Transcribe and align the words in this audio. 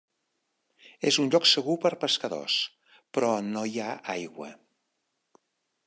És 1.09 1.19
un 1.23 1.29
lloc 1.35 1.45
segur 1.49 1.75
per 1.83 1.91
pescadors, 2.05 2.57
però 3.19 3.31
no 3.51 3.67
hi 3.73 3.79
ha 3.85 3.93
aigua. 4.15 4.53